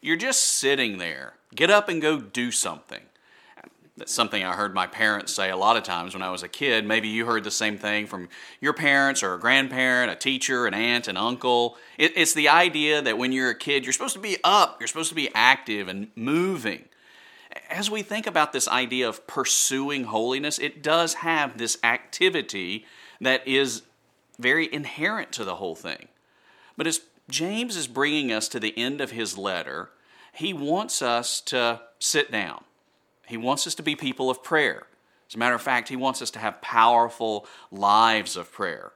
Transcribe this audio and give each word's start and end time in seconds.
you're 0.00 0.16
just 0.16 0.40
sitting 0.40 0.98
there. 0.98 1.34
Get 1.54 1.70
up 1.70 1.88
and 1.88 2.00
go 2.00 2.20
do 2.20 2.50
something. 2.50 3.00
That's 3.96 4.14
something 4.14 4.42
I 4.42 4.54
heard 4.54 4.72
my 4.72 4.86
parents 4.86 5.34
say 5.34 5.50
a 5.50 5.56
lot 5.56 5.76
of 5.76 5.82
times 5.82 6.14
when 6.14 6.22
I 6.22 6.30
was 6.30 6.42
a 6.42 6.48
kid. 6.48 6.86
Maybe 6.86 7.08
you 7.08 7.26
heard 7.26 7.44
the 7.44 7.50
same 7.50 7.76
thing 7.76 8.06
from 8.06 8.30
your 8.58 8.72
parents 8.72 9.22
or 9.22 9.34
a 9.34 9.38
grandparent, 9.38 10.10
a 10.10 10.16
teacher, 10.16 10.66
an 10.66 10.72
aunt, 10.72 11.06
an 11.06 11.18
uncle. 11.18 11.76
It, 11.98 12.16
it's 12.16 12.32
the 12.32 12.48
idea 12.48 13.02
that 13.02 13.18
when 13.18 13.30
you're 13.30 13.50
a 13.50 13.54
kid, 13.54 13.84
you're 13.84 13.92
supposed 13.92 14.14
to 14.14 14.20
be 14.20 14.38
up, 14.42 14.80
you're 14.80 14.88
supposed 14.88 15.10
to 15.10 15.14
be 15.14 15.28
active 15.34 15.88
and 15.88 16.08
moving. 16.16 16.86
As 17.68 17.90
we 17.90 18.02
think 18.02 18.26
about 18.26 18.54
this 18.54 18.68
idea 18.68 19.06
of 19.06 19.26
pursuing 19.26 20.04
holiness, 20.04 20.58
it 20.58 20.82
does 20.82 21.14
have 21.14 21.58
this 21.58 21.76
activity 21.84 22.86
that 23.20 23.46
is 23.46 23.82
very 24.38 24.72
inherent 24.72 25.30
to 25.32 25.44
the 25.44 25.56
whole 25.56 25.74
thing. 25.74 26.08
But 26.76 26.86
as 26.86 27.02
James 27.28 27.76
is 27.76 27.86
bringing 27.86 28.32
us 28.32 28.48
to 28.48 28.60
the 28.60 28.76
end 28.78 29.02
of 29.02 29.10
his 29.10 29.36
letter, 29.36 29.90
he 30.32 30.52
wants 30.52 31.02
us 31.02 31.40
to 31.42 31.80
sit 31.98 32.30
down. 32.30 32.64
He 33.26 33.36
wants 33.36 33.66
us 33.66 33.74
to 33.76 33.82
be 33.82 33.96
people 33.96 34.30
of 34.30 34.42
prayer. 34.42 34.86
As 35.28 35.34
a 35.34 35.38
matter 35.38 35.54
of 35.54 35.62
fact, 35.62 35.88
he 35.88 35.96
wants 35.96 36.20
us 36.20 36.30
to 36.32 36.38
have 36.40 36.60
powerful 36.60 37.46
lives 37.70 38.36
of 38.36 38.50
prayer. 38.50 38.92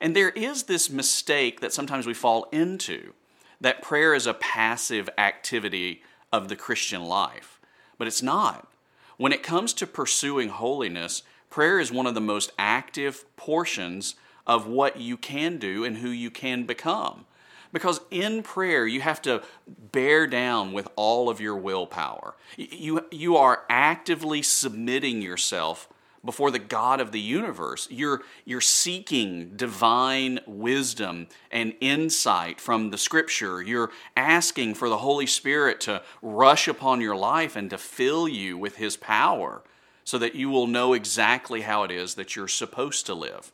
And 0.00 0.14
there 0.14 0.30
is 0.30 0.64
this 0.64 0.90
mistake 0.90 1.60
that 1.60 1.72
sometimes 1.72 2.06
we 2.06 2.14
fall 2.14 2.48
into 2.52 3.12
that 3.60 3.82
prayer 3.82 4.14
is 4.14 4.26
a 4.26 4.34
passive 4.34 5.08
activity 5.18 6.02
of 6.32 6.48
the 6.48 6.56
Christian 6.56 7.04
life. 7.04 7.60
But 7.98 8.06
it's 8.06 8.22
not. 8.22 8.68
When 9.16 9.32
it 9.32 9.42
comes 9.42 9.72
to 9.74 9.86
pursuing 9.86 10.50
holiness, 10.50 11.22
prayer 11.48 11.80
is 11.80 11.90
one 11.90 12.06
of 12.06 12.14
the 12.14 12.20
most 12.20 12.52
active 12.58 13.24
portions 13.36 14.14
of 14.46 14.66
what 14.66 15.00
you 15.00 15.16
can 15.16 15.58
do 15.58 15.84
and 15.84 15.98
who 15.98 16.10
you 16.10 16.30
can 16.30 16.64
become. 16.64 17.24
Because 17.72 18.00
in 18.10 18.42
prayer, 18.42 18.86
you 18.86 19.00
have 19.00 19.20
to 19.22 19.42
bear 19.66 20.26
down 20.26 20.72
with 20.72 20.88
all 20.96 21.28
of 21.28 21.40
your 21.40 21.56
willpower. 21.56 22.34
You, 22.56 23.06
you 23.10 23.36
are 23.36 23.64
actively 23.68 24.42
submitting 24.42 25.22
yourself 25.22 25.88
before 26.26 26.50
the 26.50 26.58
God 26.58 27.00
of 27.00 27.12
the 27.12 27.20
universe. 27.20 27.86
You're, 27.90 28.22
you're 28.44 28.60
seeking 28.60 29.56
divine 29.56 30.40
wisdom 30.46 31.28
and 31.50 31.74
insight 31.80 32.60
from 32.60 32.90
the 32.90 32.98
scripture. 32.98 33.62
You're 33.62 33.92
asking 34.16 34.74
for 34.74 34.88
the 34.88 34.98
Holy 34.98 35.26
Spirit 35.26 35.80
to 35.82 36.02
rush 36.20 36.68
upon 36.68 37.00
your 37.00 37.16
life 37.16 37.56
and 37.56 37.70
to 37.70 37.78
fill 37.78 38.28
you 38.28 38.58
with 38.58 38.76
His 38.76 38.96
power 38.96 39.62
so 40.04 40.18
that 40.18 40.34
you 40.34 40.50
will 40.50 40.66
know 40.66 40.92
exactly 40.92 41.62
how 41.62 41.84
it 41.84 41.90
is 41.90 42.14
that 42.14 42.36
you're 42.36 42.48
supposed 42.48 43.06
to 43.06 43.14
live. 43.14 43.52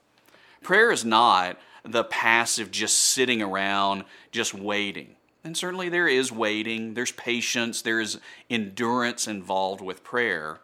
Prayer 0.62 0.92
is 0.92 1.04
not 1.04 1.58
the 1.84 2.04
passive 2.04 2.70
just 2.70 2.96
sitting 2.96 3.42
around, 3.42 4.04
just 4.30 4.54
waiting. 4.54 5.16
And 5.44 5.56
certainly 5.56 5.88
there 5.88 6.06
is 6.06 6.30
waiting, 6.30 6.94
there's 6.94 7.10
patience, 7.12 7.82
there 7.82 8.00
is 8.00 8.20
endurance 8.48 9.26
involved 9.26 9.80
with 9.80 10.04
prayer. 10.04 10.60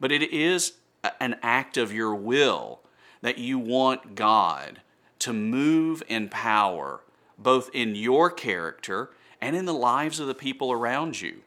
But 0.00 0.10
it 0.10 0.22
is 0.32 0.72
an 1.20 1.36
act 1.42 1.76
of 1.76 1.92
your 1.92 2.14
will 2.14 2.80
that 3.20 3.38
you 3.38 3.58
want 3.58 4.16
God 4.16 4.80
to 5.20 5.32
move 5.32 6.02
in 6.08 6.28
power, 6.28 7.00
both 7.38 7.70
in 7.72 7.94
your 7.94 8.30
character 8.30 9.10
and 9.40 9.54
in 9.54 9.64
the 9.64 9.74
lives 9.74 10.18
of 10.18 10.26
the 10.26 10.34
people 10.34 10.72
around 10.72 11.20
you. 11.20 11.42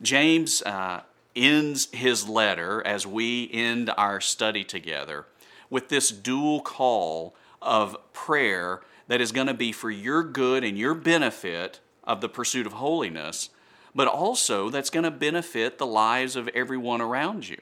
James 0.00 0.62
uh, 0.62 1.02
ends 1.36 1.88
his 1.92 2.28
letter 2.28 2.84
as 2.86 3.06
we 3.06 3.50
end 3.52 3.90
our 3.96 4.20
study 4.20 4.64
together 4.64 5.26
with 5.70 5.88
this 5.88 6.10
dual 6.10 6.60
call 6.60 7.34
of 7.60 7.96
prayer 8.12 8.82
that 9.08 9.20
is 9.20 9.32
going 9.32 9.46
to 9.46 9.54
be 9.54 9.72
for 9.72 9.90
your 9.90 10.22
good 10.22 10.64
and 10.64 10.78
your 10.78 10.94
benefit 10.94 11.80
of 12.02 12.20
the 12.20 12.28
pursuit 12.28 12.66
of 12.66 12.74
holiness, 12.74 13.50
but 13.94 14.08
also 14.08 14.70
that's 14.70 14.90
going 14.90 15.04
to 15.04 15.10
benefit 15.10 15.78
the 15.78 15.86
lives 15.86 16.36
of 16.36 16.48
everyone 16.48 17.00
around 17.00 17.48
you. 17.48 17.58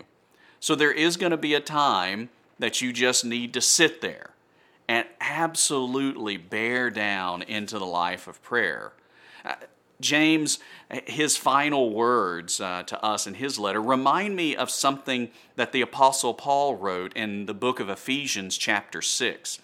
So 0.61 0.75
there 0.75 0.93
is 0.93 1.17
going 1.17 1.31
to 1.31 1.37
be 1.37 1.55
a 1.55 1.61
time 1.61 2.29
that 2.59 2.81
you 2.81 2.93
just 2.93 3.25
need 3.25 3.53
to 3.55 3.61
sit 3.61 4.01
there 4.01 4.31
and 4.89 5.07
absolutely 5.21 6.37
bear 6.37 6.91
down 6.91 7.43
into 7.43 7.79
the 7.79 7.87
life 7.87 8.29
of 8.29 8.43
prayer. 8.43 8.93
James, 10.03 10.59
his 11.07 11.37
final 11.37 11.93
words 11.95 12.61
uh, 12.61 12.83
to 12.85 13.03
us 13.03 13.27
in 13.27 13.35
his 13.35 13.59
letter 13.59 13.81
remind 13.81 14.37
me 14.37 14.55
of 14.55 14.71
something 14.71 15.31
that 15.57 15.73
the 15.73 15.81
Apostle 15.81 16.35
Paul 16.35 16.77
wrote 16.77 17.15
in 17.15 17.47
the 17.47 17.55
book 17.55 17.81
of 17.81 17.89
Ephesians, 17.89 18.59
chapter 18.59 19.01
6. 19.01 19.61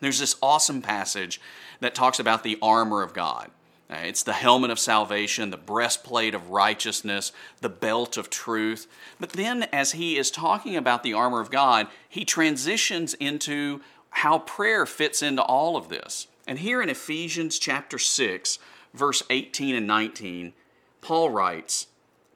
There's 0.00 0.18
this 0.18 0.36
awesome 0.42 0.82
passage 0.82 1.40
that 1.80 1.94
talks 1.94 2.18
about 2.18 2.42
the 2.42 2.58
armor 2.60 3.02
of 3.02 3.14
God. 3.14 3.50
Uh, 3.90 3.96
it's 4.04 4.22
the 4.22 4.32
helmet 4.32 4.70
of 4.70 4.78
salvation, 4.78 5.50
the 5.50 5.56
breastplate 5.56 6.34
of 6.34 6.50
righteousness, 6.50 7.32
the 7.60 7.68
belt 7.68 8.16
of 8.16 8.30
truth. 8.30 8.86
But 9.18 9.30
then, 9.30 9.64
as 9.72 9.92
he 9.92 10.16
is 10.16 10.30
talking 10.30 10.76
about 10.76 11.02
the 11.02 11.14
armor 11.14 11.40
of 11.40 11.50
God, 11.50 11.88
he 12.08 12.24
transitions 12.24 13.14
into 13.14 13.80
how 14.10 14.40
prayer 14.40 14.86
fits 14.86 15.22
into 15.22 15.42
all 15.42 15.76
of 15.76 15.88
this. 15.88 16.28
And 16.46 16.58
here 16.58 16.82
in 16.82 16.88
Ephesians 16.88 17.58
chapter 17.58 17.98
6, 17.98 18.58
verse 18.94 19.22
18 19.30 19.74
and 19.74 19.86
19, 19.86 20.52
Paul 21.00 21.30
writes, 21.30 21.86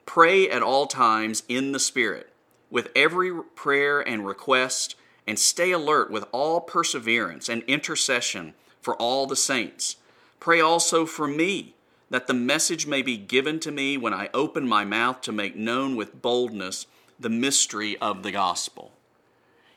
Pray 0.05 0.49
at 0.49 0.61
all 0.61 0.85
times 0.85 1.43
in 1.47 1.71
the 1.71 1.79
Spirit, 1.79 2.31
with 2.69 2.89
every 2.95 3.31
prayer 3.55 4.01
and 4.01 4.25
request 4.25 4.95
and 5.27 5.39
stay 5.39 5.71
alert 5.71 6.11
with 6.11 6.25
all 6.31 6.61
perseverance 6.61 7.49
and 7.49 7.63
intercession 7.63 8.53
for 8.81 8.95
all 8.95 9.25
the 9.25 9.35
saints. 9.35 9.97
Pray 10.39 10.61
also 10.61 11.05
for 11.05 11.27
me, 11.27 11.73
that 12.09 12.27
the 12.27 12.33
message 12.33 12.85
may 12.85 13.01
be 13.01 13.17
given 13.17 13.59
to 13.59 13.71
me 13.71 13.97
when 13.97 14.13
I 14.13 14.29
open 14.33 14.67
my 14.67 14.85
mouth 14.85 15.21
to 15.21 15.31
make 15.31 15.55
known 15.55 15.95
with 15.95 16.21
boldness 16.21 16.85
the 17.19 17.29
mystery 17.29 17.97
of 17.97 18.21
the 18.21 18.31
gospel. 18.31 18.91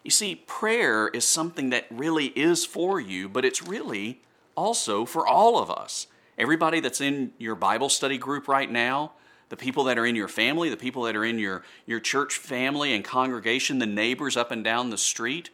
You 0.05 0.11
see, 0.11 0.35
prayer 0.35 1.09
is 1.09 1.25
something 1.25 1.71
that 1.71 1.87
really 1.91 2.27
is 2.29 2.65
for 2.65 3.01
you, 3.01 3.29
but 3.29 3.45
it's 3.45 3.63
really 3.63 4.21
also 4.57 5.05
for 5.05 5.27
all 5.27 5.59
of 5.59 5.71
us. 5.71 6.07
Everybody 6.39 6.79
that's 6.79 7.01
in 7.01 7.33
your 7.37 7.57
Bible 7.57 7.89
study 7.89 8.17
group 8.17 8.47
right 8.47 8.71
now, 8.71 9.13
the 9.49 9.57
people 9.57 9.85
that 9.85 9.99
are 9.99 10.07
in 10.07 10.15
your 10.15 10.29
family, 10.29 10.71
the 10.71 10.77
people 10.77 11.03
that 11.03 11.17
are 11.17 11.25
in 11.25 11.39
your, 11.39 11.65
your 11.85 11.99
church 11.99 12.37
family 12.37 12.95
and 12.95 13.05
congregation, 13.05 13.81
the 13.81 13.87
neighbors 13.87 14.37
up 14.37 14.53
and 14.53 14.63
down 14.63 14.91
the 14.91 14.99
street. 14.99 15.51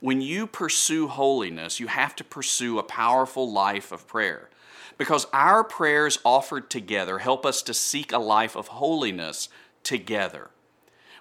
When 0.00 0.22
you 0.22 0.46
pursue 0.46 1.08
holiness, 1.08 1.78
you 1.78 1.88
have 1.88 2.16
to 2.16 2.24
pursue 2.24 2.78
a 2.78 2.82
powerful 2.82 3.50
life 3.50 3.92
of 3.92 4.06
prayer. 4.06 4.48
Because 4.96 5.26
our 5.32 5.62
prayers 5.62 6.18
offered 6.24 6.70
together 6.70 7.18
help 7.18 7.44
us 7.44 7.60
to 7.62 7.74
seek 7.74 8.12
a 8.12 8.18
life 8.18 8.56
of 8.56 8.68
holiness 8.68 9.48
together. 9.82 10.50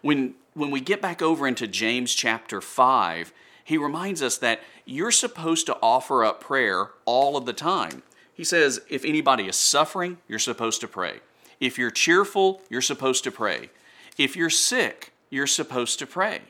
When, 0.02 0.35
when 0.53 0.72
we 0.72 0.80
get 0.80 1.02
back 1.02 1.22
over 1.22 1.47
into 1.47 1.68
James 1.68 2.14
chapter 2.14 2.62
5, 2.62 3.34
he 3.64 3.78
reminds 3.78 4.22
us 4.22 4.38
that 4.38 4.62
you're 4.85 5.12
supposed 5.12 5.66
to 5.66 5.78
offer 5.81 6.24
up 6.24 6.41
prayer 6.41 6.91
all 7.06 7.35
of 7.35 7.46
the 7.46 7.53
time. 7.53 8.03
He 8.34 8.44
says, 8.44 8.82
if 8.90 9.06
anybody 9.06 9.48
is 9.48 9.56
suffering, 9.56 10.18
you're 10.28 10.40
supposed 10.40 10.82
to 10.82 10.88
pray. 10.88 11.20
If 11.60 11.78
you're 11.78 11.92
cheerful, 11.92 12.62
you're 12.70 12.82
supposed 12.82 13.24
to 13.26 13.32
pray. 13.32 13.70
If 14.18 14.36
you're 14.36 14.50
sick, 14.50 15.14
you're 15.30 15.48
supposed 15.48 16.00
to 16.00 16.08
pray. 16.08 16.42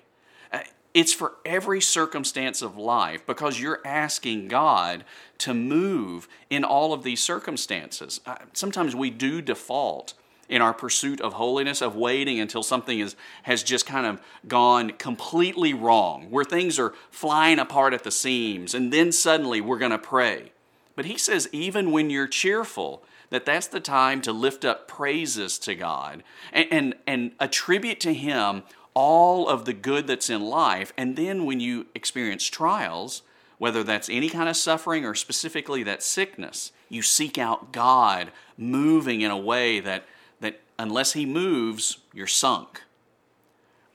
Uh, 0.52 0.60
it's 0.94 1.14
for 1.14 1.34
every 1.46 1.82
circumstance 1.82 2.62
of 2.62 2.78
life 2.78 3.26
because 3.26 3.60
you're 3.60 3.82
asking 3.86 4.48
God 4.48 5.04
to 5.40 5.54
move 5.54 6.28
in 6.50 6.64
all 6.64 6.94
of 6.94 7.04
these 7.04 7.22
circumstances. 7.22 8.22
Uh, 8.26 8.36
sometimes 8.54 8.96
we 8.96 9.10
do 9.10 9.42
default 9.42 10.14
in 10.50 10.62
our 10.62 10.74
pursuit 10.74 11.22
of 11.22 11.34
holiness 11.34 11.82
of 11.82 11.96
waiting 11.96 12.40
until 12.40 12.64
something 12.64 13.00
is, 13.00 13.16
has 13.44 13.64
just 13.64 13.86
kind 13.86 14.06
of 14.06 14.22
gone 14.48 14.92
completely 14.92 15.74
wrong, 15.74 16.30
where 16.30 16.44
things 16.44 16.78
are 16.78 16.94
flying 17.10 17.60
apart 17.60 17.94
at 17.94 18.04
the 18.04 18.12
seams, 18.12 18.74
and 18.74 18.92
then 18.92 19.12
suddenly 19.12 19.62
we're 19.62 19.80
going 19.80 19.92
to 19.92 19.98
pray. 19.98 20.52
But 20.96 21.06
he 21.06 21.18
says, 21.18 21.50
even 21.52 21.92
when 21.92 22.10
you're 22.10 22.28
cheerful, 22.28 23.04
that 23.34 23.46
that's 23.46 23.68
the 23.68 23.80
time 23.80 24.22
to 24.22 24.32
lift 24.32 24.64
up 24.64 24.88
praises 24.88 25.58
to 25.60 25.74
God 25.74 26.24
and, 26.52 26.68
and, 26.72 26.96
and 27.08 27.32
attribute 27.40 28.00
to 28.02 28.14
Him 28.14 28.62
all 28.94 29.50
of 29.50 29.66
the 29.66 29.74
good 29.74 30.06
that's 30.06 30.30
in 30.30 30.44
life. 30.44 30.94
And 30.98 31.16
then 31.16 31.46
when 31.46 31.60
you 31.60 31.88
experience 31.96 32.46
trials, 32.46 33.24
whether 33.58 33.84
that's 33.84 34.08
any 34.08 34.30
kind 34.30 34.48
of 34.48 34.56
suffering 34.56 35.04
or 35.04 35.16
specifically 35.16 35.82
that 35.82 36.04
sickness, 36.04 36.72
you 36.90 37.02
seek 37.02 37.40
out 37.40 37.72
God 37.72 38.32
moving 38.56 39.22
in 39.22 39.32
a 39.32 39.38
way 39.38 39.80
that, 39.80 40.06
that 40.40 40.62
unless 40.78 41.14
He 41.14 41.26
moves, 41.26 41.98
you're 42.14 42.28
sunk. 42.28 42.84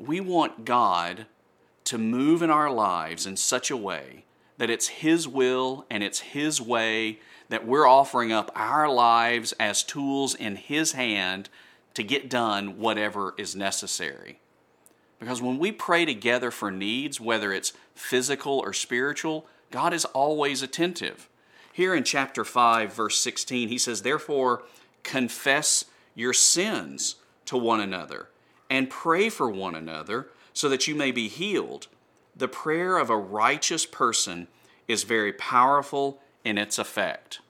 We 0.01 0.19
want 0.19 0.65
God 0.65 1.27
to 1.85 1.97
move 1.97 2.43
in 2.43 2.51
our 2.51 2.71
lives 2.73 3.25
in 3.25 3.37
such 3.37 3.71
a 3.71 3.77
way 3.77 4.25
that 4.59 4.71
it's 4.71 4.89
His 4.89 5.27
will 5.27 5.87
and 5.91 6.03
it's 6.03 6.21
His 6.21 6.61
way 6.61 7.21
that 7.49 7.67
we're 7.67 7.87
offering 7.87 8.31
up 8.33 8.51
our 8.55 8.89
lives 8.89 9.55
as 9.59 9.83
tools 9.83 10.35
in 10.35 10.57
His 10.57 10.93
hand 10.93 11.49
to 11.95 12.03
get 12.03 12.29
done 12.31 12.79
whatever 12.79 13.35
is 13.39 13.57
necessary. 13.57 14.39
Because 15.19 15.43
when 15.43 15.59
we 15.59 15.73
pray 15.73 16.05
together 16.05 16.51
for 16.51 16.71
needs, 16.71 17.21
whether 17.21 17.53
it's 17.53 17.73
physical 17.95 18.61
or 18.61 18.73
spiritual, 18.73 19.47
God 19.71 19.93
is 19.93 20.05
always 20.05 20.63
attentive. 20.63 21.29
Here 21.73 21.95
in 21.95 22.05
chapter 22.05 22.45
5, 22.45 22.93
verse 22.93 23.19
16, 23.19 23.69
he 23.69 23.79
says, 23.79 24.03
Therefore, 24.03 24.63
confess 25.03 25.85
your 26.15 26.33
sins 26.33 27.17
to 27.47 27.57
one 27.57 27.81
another 27.81 28.29
and 28.71 28.91
pray 28.91 29.29
for 29.29 29.51
one 29.51 29.75
another 29.75 30.29
so 30.53 30.69
that 30.69 30.87
you 30.87 30.95
may 30.95 31.11
be 31.11 31.29
healed. 31.29 31.89
The 32.39 32.49
prayer 32.49 32.99
of 32.99 33.11
a 33.11 33.17
righteous 33.17 33.85
person 33.85 34.47
is 34.87 35.03
very 35.03 35.33
powerful 35.33 36.21
in 36.45 36.57
its 36.57 36.79
effect. 36.79 37.41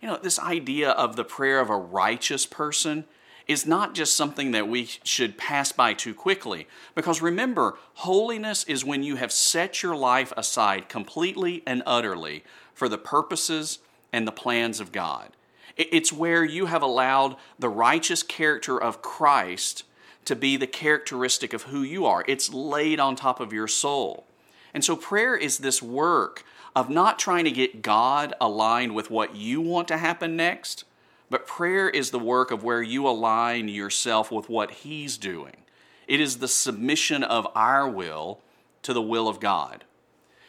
You 0.00 0.06
know, 0.06 0.16
this 0.16 0.38
idea 0.38 0.90
of 0.90 1.16
the 1.16 1.24
prayer 1.24 1.58
of 1.58 1.70
a 1.70 1.76
righteous 1.76 2.46
person 2.46 3.04
is 3.48 3.66
not 3.66 3.94
just 3.94 4.14
something 4.14 4.52
that 4.52 4.68
we 4.68 4.88
should 5.02 5.38
pass 5.38 5.72
by 5.72 5.92
too 5.92 6.14
quickly. 6.14 6.68
Because 6.94 7.20
remember, 7.20 7.78
holiness 7.94 8.62
is 8.64 8.84
when 8.84 9.02
you 9.02 9.16
have 9.16 9.32
set 9.32 9.82
your 9.82 9.96
life 9.96 10.32
aside 10.36 10.88
completely 10.88 11.64
and 11.66 11.82
utterly 11.84 12.44
for 12.74 12.88
the 12.88 12.98
purposes 12.98 13.80
and 14.12 14.24
the 14.24 14.32
plans 14.32 14.78
of 14.78 14.92
God. 14.92 15.30
It's 15.76 16.12
where 16.12 16.44
you 16.44 16.66
have 16.66 16.82
allowed 16.82 17.36
the 17.58 17.68
righteous 17.68 18.22
character 18.22 18.80
of 18.80 19.02
Christ 19.02 19.82
to 20.26 20.36
be 20.36 20.56
the 20.56 20.66
characteristic 20.66 21.52
of 21.52 21.64
who 21.64 21.82
you 21.82 22.06
are. 22.06 22.24
It's 22.28 22.52
laid 22.52 23.00
on 23.00 23.16
top 23.16 23.40
of 23.40 23.52
your 23.52 23.66
soul. 23.66 24.27
And 24.74 24.84
so 24.84 24.96
prayer 24.96 25.36
is 25.36 25.58
this 25.58 25.82
work 25.82 26.44
of 26.76 26.90
not 26.90 27.18
trying 27.18 27.44
to 27.44 27.50
get 27.50 27.82
God 27.82 28.34
aligned 28.40 28.94
with 28.94 29.10
what 29.10 29.34
you 29.34 29.60
want 29.60 29.88
to 29.88 29.98
happen 29.98 30.36
next, 30.36 30.84
but 31.30 31.46
prayer 31.46 31.88
is 31.88 32.10
the 32.10 32.18
work 32.18 32.50
of 32.50 32.62
where 32.62 32.82
you 32.82 33.06
align 33.06 33.68
yourself 33.68 34.30
with 34.30 34.48
what 34.48 34.70
He's 34.70 35.18
doing. 35.18 35.56
It 36.06 36.20
is 36.20 36.38
the 36.38 36.48
submission 36.48 37.22
of 37.22 37.46
our 37.54 37.88
will 37.88 38.40
to 38.82 38.92
the 38.92 39.02
will 39.02 39.28
of 39.28 39.40
God. 39.40 39.84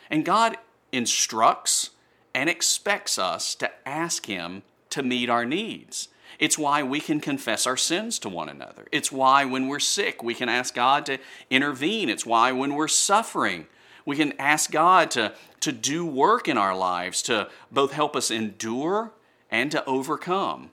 And 0.09 0.25
God 0.25 0.57
instructs 0.91 1.91
and 2.33 2.49
expects 2.49 3.19
us 3.19 3.55
to 3.55 3.69
ask 3.87 4.25
Him 4.25 4.63
to 4.91 5.03
meet 5.03 5.29
our 5.29 5.45
needs. 5.45 6.09
It's 6.37 6.57
why 6.57 6.83
we 6.83 6.99
can 6.99 7.19
confess 7.19 7.67
our 7.67 7.75
sins 7.75 8.19
to 8.19 8.29
one 8.29 8.49
another. 8.49 8.87
It's 8.91 9.11
why 9.11 9.45
when 9.45 9.67
we're 9.67 9.79
sick, 9.79 10.23
we 10.23 10.33
can 10.33 10.47
ask 10.47 10.73
God 10.73 11.05
to 11.07 11.17
intervene. 11.49 12.07
It's 12.07 12.25
why 12.25 12.51
when 12.51 12.75
we're 12.75 12.87
suffering, 12.87 13.67
we 14.09 14.15
can 14.15 14.33
ask 14.39 14.71
God 14.71 15.11
to, 15.11 15.33
to 15.59 15.71
do 15.71 16.05
work 16.05 16.47
in 16.47 16.57
our 16.57 16.75
lives 16.75 17.21
to 17.23 17.49
both 17.71 17.91
help 17.91 18.15
us 18.15 18.31
endure 18.31 19.11
and 19.51 19.71
to 19.71 19.85
overcome. 19.85 20.71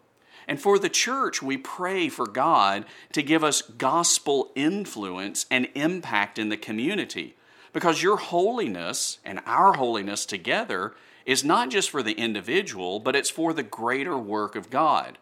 And 0.49 0.61
for 0.61 0.79
the 0.79 0.89
church, 0.89 1.43
we 1.43 1.57
pray 1.57 2.09
for 2.09 2.27
God 2.27 2.85
to 3.13 3.23
give 3.23 3.43
us 3.43 3.63
gospel 3.63 4.53
influence 4.55 5.45
and 5.51 5.69
impact 5.75 6.39
in 6.39 6.49
the 6.49 6.57
community. 6.57 7.35
Because 7.73 8.03
your 8.03 8.17
holiness 8.17 9.19
and 9.25 9.41
our 9.45 9.75
holiness 9.75 10.25
together 10.25 10.95
is 11.27 11.45
not 11.45 11.69
just 11.69 11.91
for 11.91 12.03
the 12.03 12.13
individual, 12.13 13.01
but 13.01 13.17
it's 13.17 13.31
for 13.31 13.53
the 13.53 13.65
greater 13.65 14.17
work 14.17 14.55
of 14.55 14.71
God. 14.71 15.19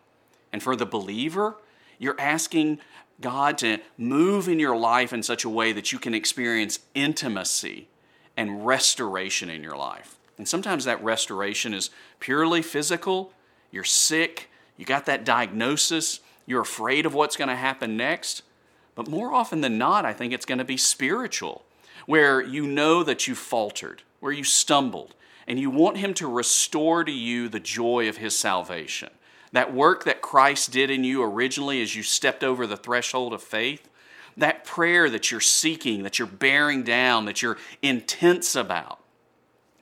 And 0.52 0.62
for 0.62 0.76
the 0.76 0.86
believer, 0.86 1.56
you're 1.98 2.20
asking 2.20 2.78
God 3.20 3.58
to 3.58 3.78
move 3.96 4.46
in 4.46 4.60
your 4.60 4.76
life 4.76 5.12
in 5.12 5.22
such 5.22 5.44
a 5.44 5.48
way 5.48 5.72
that 5.72 5.90
you 5.90 5.98
can 5.98 6.14
experience 6.14 6.80
intimacy 6.94 7.88
and 8.36 8.66
restoration 8.66 9.50
in 9.50 9.62
your 9.62 9.76
life. 9.76 10.16
And 10.36 10.48
sometimes 10.48 10.84
that 10.84 11.02
restoration 11.02 11.74
is 11.74 11.90
purely 12.18 12.62
physical, 12.62 13.32
you're 13.70 13.84
sick, 13.84 14.50
you 14.76 14.84
got 14.84 15.06
that 15.06 15.24
diagnosis, 15.24 16.20
you're 16.46 16.62
afraid 16.62 17.06
of 17.06 17.14
what's 17.14 17.36
going 17.36 17.48
to 17.48 17.56
happen 17.56 17.96
next. 17.96 18.42
But 18.94 19.08
more 19.08 19.32
often 19.32 19.60
than 19.60 19.78
not, 19.78 20.04
I 20.04 20.12
think 20.12 20.32
it's 20.32 20.46
going 20.46 20.58
to 20.58 20.64
be 20.64 20.76
spiritual, 20.76 21.64
where 22.06 22.40
you 22.40 22.66
know 22.66 23.02
that 23.02 23.26
you 23.26 23.34
faltered, 23.34 24.02
where 24.20 24.32
you 24.32 24.44
stumbled, 24.44 25.14
and 25.46 25.58
you 25.58 25.70
want 25.70 25.98
Him 25.98 26.14
to 26.14 26.28
restore 26.28 27.04
to 27.04 27.12
you 27.12 27.48
the 27.48 27.60
joy 27.60 28.08
of 28.08 28.18
His 28.18 28.36
salvation. 28.36 29.10
That 29.52 29.74
work 29.74 30.04
that 30.04 30.22
Christ 30.22 30.72
did 30.72 30.90
in 30.90 31.04
you 31.04 31.22
originally 31.22 31.80
as 31.82 31.94
you 31.94 32.02
stepped 32.02 32.42
over 32.42 32.66
the 32.66 32.76
threshold 32.76 33.32
of 33.32 33.42
faith, 33.42 33.88
that 34.36 34.64
prayer 34.64 35.08
that 35.10 35.30
you're 35.30 35.40
seeking, 35.40 36.02
that 36.02 36.18
you're 36.18 36.26
bearing 36.26 36.82
down, 36.82 37.24
that 37.26 37.42
you're 37.42 37.58
intense 37.82 38.56
about. 38.56 39.00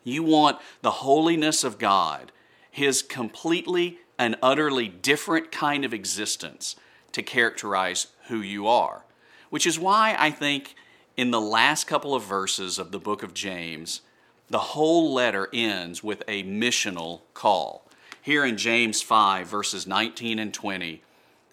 You 0.04 0.22
want 0.22 0.58
the 0.82 0.90
holiness 0.90 1.64
of 1.64 1.78
God 1.78 2.32
his 2.72 3.02
completely 3.02 3.98
and 4.18 4.34
utterly 4.42 4.88
different 4.88 5.52
kind 5.52 5.84
of 5.84 5.92
existence 5.92 6.74
to 7.12 7.22
characterize 7.22 8.08
who 8.28 8.38
you 8.40 8.66
are. 8.66 9.04
Which 9.50 9.66
is 9.66 9.78
why 9.78 10.16
I 10.18 10.30
think 10.30 10.74
in 11.16 11.30
the 11.30 11.40
last 11.40 11.86
couple 11.86 12.14
of 12.14 12.24
verses 12.24 12.78
of 12.78 12.90
the 12.90 12.98
book 12.98 13.22
of 13.22 13.34
James, 13.34 14.00
the 14.48 14.58
whole 14.58 15.12
letter 15.12 15.48
ends 15.52 16.02
with 16.02 16.22
a 16.26 16.42
missional 16.44 17.20
call. 17.34 17.86
Here 18.22 18.44
in 18.44 18.56
James 18.56 19.02
5, 19.02 19.46
verses 19.46 19.86
19 19.86 20.38
and 20.38 20.54
20, 20.54 21.02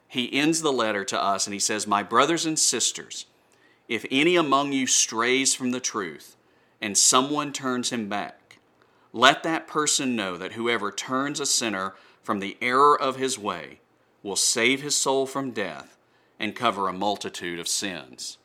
he 0.09 0.33
ends 0.33 0.61
the 0.61 0.73
letter 0.73 1.05
to 1.05 1.21
us 1.21 1.45
and 1.45 1.53
he 1.53 1.59
says, 1.59 1.85
My 1.85 2.01
brothers 2.01 2.45
and 2.45 2.57
sisters, 2.57 3.27
if 3.87 4.05
any 4.09 4.35
among 4.35 4.73
you 4.73 4.87
strays 4.87 5.53
from 5.53 5.69
the 5.69 5.79
truth 5.79 6.35
and 6.81 6.97
someone 6.97 7.53
turns 7.53 7.91
him 7.91 8.09
back, 8.09 8.57
let 9.13 9.43
that 9.43 9.67
person 9.67 10.15
know 10.15 10.35
that 10.35 10.53
whoever 10.53 10.91
turns 10.91 11.39
a 11.39 11.45
sinner 11.45 11.93
from 12.23 12.39
the 12.39 12.57
error 12.59 12.99
of 12.99 13.17
his 13.17 13.37
way 13.37 13.81
will 14.23 14.35
save 14.35 14.81
his 14.81 14.95
soul 14.95 15.27
from 15.27 15.51
death 15.51 15.95
and 16.39 16.55
cover 16.55 16.87
a 16.87 16.93
multitude 16.93 17.59
of 17.59 17.67
sins. 17.67 18.39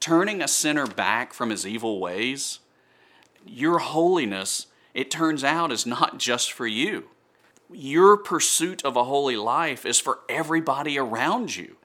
Turning 0.00 0.42
a 0.42 0.48
sinner 0.48 0.86
back 0.88 1.32
from 1.32 1.50
his 1.50 1.64
evil 1.64 2.00
ways, 2.00 2.58
your 3.46 3.78
holiness, 3.78 4.66
it 4.94 5.12
turns 5.12 5.44
out, 5.44 5.70
is 5.70 5.86
not 5.86 6.18
just 6.18 6.52
for 6.52 6.66
you. 6.66 7.08
Your 7.70 8.16
pursuit 8.16 8.82
of 8.84 8.96
a 8.96 9.04
holy 9.04 9.36
life 9.36 9.84
is 9.84 10.00
for 10.00 10.20
everybody 10.28 10.98
around 10.98 11.54
you 11.54 11.76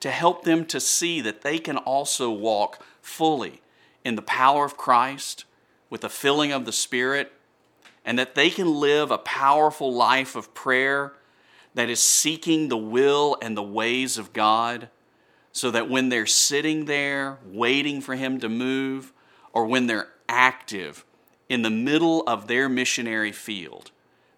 to 0.00 0.10
help 0.10 0.44
them 0.44 0.64
to 0.66 0.80
see 0.80 1.20
that 1.20 1.42
they 1.42 1.58
can 1.58 1.76
also 1.76 2.30
walk 2.30 2.82
fully 3.00 3.60
in 4.04 4.16
the 4.16 4.22
power 4.22 4.64
of 4.64 4.76
Christ, 4.76 5.44
with 5.88 6.00
the 6.00 6.08
filling 6.08 6.52
of 6.52 6.64
the 6.64 6.72
Spirit, 6.72 7.32
and 8.04 8.18
that 8.18 8.34
they 8.34 8.50
can 8.50 8.80
live 8.80 9.10
a 9.10 9.18
powerful 9.18 9.92
life 9.92 10.34
of 10.34 10.54
prayer 10.54 11.12
that 11.74 11.90
is 11.90 12.02
seeking 12.02 12.68
the 12.68 12.76
will 12.76 13.36
and 13.40 13.56
the 13.56 13.62
ways 13.62 14.18
of 14.18 14.32
God, 14.32 14.88
so 15.52 15.70
that 15.70 15.88
when 15.88 16.08
they're 16.08 16.26
sitting 16.26 16.86
there 16.86 17.38
waiting 17.44 18.00
for 18.00 18.16
Him 18.16 18.40
to 18.40 18.48
move, 18.48 19.12
or 19.52 19.66
when 19.66 19.86
they're 19.86 20.08
active 20.28 21.04
in 21.48 21.62
the 21.62 21.70
middle 21.70 22.22
of 22.22 22.46
their 22.46 22.68
missionary 22.68 23.32
field, 23.32 23.90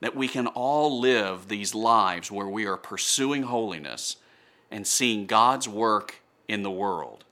that 0.03 0.17
we 0.17 0.27
can 0.27 0.49
all 0.49 1.01
live 1.01 1.47
these 1.47 1.77
lives 1.77 2.31
where 2.31 2.49
we 2.49 2.67
are 2.67 2.77
pursuing 2.77 3.45
holiness 3.45 4.17
and 4.69 4.85
seeing 4.85 5.27
God's 5.27 5.69
work 5.69 6.17
in 6.49 6.65
the 6.65 6.71
world. 6.71 7.25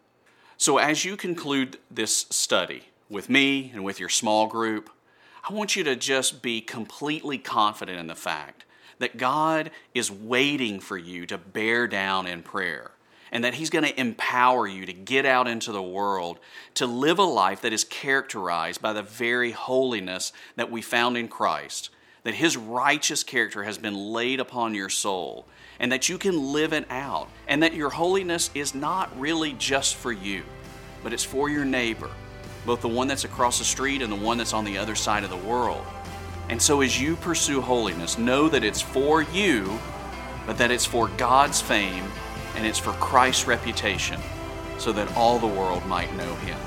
So, 0.57 0.79
as 0.79 1.05
you 1.05 1.17
conclude 1.17 1.79
this 1.91 2.27
study 2.31 2.85
with 3.09 3.29
me 3.29 3.73
and 3.75 3.83
with 3.83 3.99
your 3.99 4.09
small 4.09 4.47
group, 4.47 4.89
I 5.49 5.53
want 5.53 5.75
you 5.75 5.83
to 5.83 5.97
just 5.97 6.43
be 6.43 6.61
completely 6.61 7.39
confident 7.39 7.99
in 7.99 8.07
the 8.07 8.15
fact 8.15 8.65
that 9.00 9.17
God 9.17 9.73
is 9.93 10.11
waiting 10.11 10.79
for 10.79 10.97
you 10.97 11.27
to 11.27 11.39
bear 11.39 11.89
down 11.89 12.29
in 12.29 12.43
prayer 12.43 12.93
and 13.33 13.43
that 13.43 13.55
He's 13.55 13.71
going 13.71 13.85
to 13.85 14.00
empower 14.00 14.69
you 14.69 14.87
to 14.87 14.93
get 14.93 15.27
out 15.27 15.49
into 15.49 15.73
the 15.73 15.83
world 15.83 16.39
to 16.75 16.87
live 16.87 17.19
a 17.19 17.25
life 17.25 17.62
that 17.62 17.73
is 17.73 17.83
characterized 17.83 18.81
by 18.81 18.93
the 18.93 19.03
very 19.03 19.50
holiness 19.50 20.33
that 20.55 20.71
we 20.71 20.83
found 20.83 21.17
in 21.17 21.27
Christ, 21.27 21.91
that 22.25 22.35
His 22.35 22.57
righteous 22.57 23.23
character 23.23 23.65
has 23.65 23.79
been 23.79 23.95
laid 23.95 24.41
upon 24.41 24.75
your 24.75 24.89
soul, 24.89 25.47
and 25.79 25.93
that 25.93 26.09
you 26.09 26.19
can 26.19 26.53
live 26.53 26.73
it 26.73 26.87
out, 26.91 27.29
and 27.49 27.62
that 27.62 27.75
your 27.75 27.91
holiness 27.91 28.50
is 28.55 28.75
not 28.75 29.19
really 29.19 29.53
just 29.55 29.95
for 29.97 30.12
you, 30.12 30.43
but 31.03 31.12
it's 31.12 31.25
for 31.25 31.49
your 31.49 31.65
neighbor 31.65 32.11
both 32.67 32.83
the 32.83 32.89
one 32.89 33.09
that's 33.09 33.25
across 33.25 33.59
the 33.59 33.65
street 33.65 34.03
and 34.03 34.12
the 34.12 34.17
one 34.17 34.39
that's 34.39 34.53
on 34.53 34.65
the 34.65 34.79
other 34.79 34.95
side 34.95 35.25
of 35.25 35.31
the 35.31 35.37
world. 35.37 35.85
And 36.49 36.61
so, 36.61 36.81
as 36.81 37.00
you 37.00 37.17
pursue 37.17 37.61
holiness, 37.61 38.19
know 38.19 38.49
that 38.49 38.65
it's 38.65 38.81
for 38.81 39.23
you, 39.23 39.79
but 40.47 40.59
that 40.59 40.71
it's 40.71 40.85
for 40.85 41.09
God's 41.17 41.61
fame 41.61 42.05
and 42.57 42.67
it's 42.67 42.79
for 42.79 42.93
Christ's 42.95 43.47
reputation, 43.47 44.21
so 44.79 44.93
that 44.93 45.17
all 45.17 45.39
the 45.39 45.47
world 45.47 45.87
might 45.87 46.15
know 46.17 46.35
Him. 46.37 46.59